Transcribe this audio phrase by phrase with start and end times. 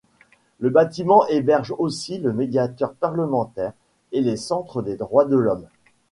[0.59, 3.73] Le bâtiment héberge aussi le médiateur parlementaire
[4.11, 5.67] et le centre des droits de l'homme.